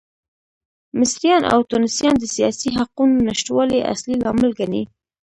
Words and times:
مصریان 0.99 1.43
او 1.53 1.59
ټونسیان 1.69 2.15
د 2.19 2.23
سیاسي 2.35 2.69
حقونو 2.77 3.15
نشتوالی 3.29 3.87
اصلي 3.93 4.15
لامل 4.23 4.49
ګڼي. 4.59 4.83